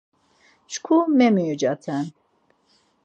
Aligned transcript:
Çku 0.71 0.97
memiucaten!”... 1.17 2.05